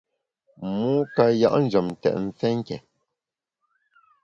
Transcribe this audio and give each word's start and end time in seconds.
Mû 0.69 0.91
ka 1.15 1.25
ya’ 1.41 1.49
njem 1.63 1.87
tèt 2.01 2.15
mfé 2.25 2.47
nké. 2.59 2.77